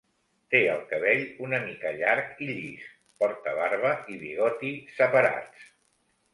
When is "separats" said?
4.99-5.73